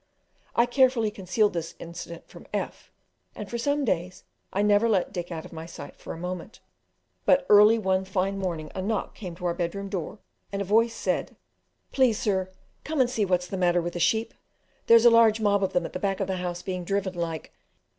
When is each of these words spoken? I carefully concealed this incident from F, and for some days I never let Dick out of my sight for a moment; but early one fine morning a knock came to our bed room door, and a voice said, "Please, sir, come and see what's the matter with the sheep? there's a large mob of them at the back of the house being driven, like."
I 0.55 0.65
carefully 0.65 1.11
concealed 1.11 1.53
this 1.53 1.75
incident 1.77 2.27
from 2.27 2.47
F, 2.51 2.91
and 3.35 3.47
for 3.47 3.59
some 3.59 3.85
days 3.85 4.23
I 4.51 4.63
never 4.63 4.89
let 4.89 5.13
Dick 5.13 5.31
out 5.31 5.45
of 5.45 5.53
my 5.53 5.67
sight 5.67 5.95
for 5.95 6.11
a 6.11 6.17
moment; 6.17 6.59
but 7.23 7.45
early 7.49 7.77
one 7.77 8.03
fine 8.05 8.39
morning 8.39 8.71
a 8.73 8.81
knock 8.81 9.13
came 9.13 9.35
to 9.35 9.45
our 9.45 9.53
bed 9.53 9.75
room 9.75 9.89
door, 9.89 10.17
and 10.51 10.59
a 10.59 10.65
voice 10.65 10.95
said, 10.95 11.35
"Please, 11.91 12.17
sir, 12.17 12.49
come 12.83 12.99
and 12.99 13.11
see 13.11 13.25
what's 13.25 13.45
the 13.45 13.57
matter 13.57 13.79
with 13.79 13.93
the 13.93 13.99
sheep? 13.99 14.33
there's 14.87 15.05
a 15.05 15.11
large 15.11 15.39
mob 15.39 15.61
of 15.63 15.73
them 15.73 15.85
at 15.85 15.93
the 15.93 15.99
back 15.99 16.19
of 16.19 16.25
the 16.25 16.37
house 16.37 16.63
being 16.63 16.83
driven, 16.83 17.13
like." 17.13 17.53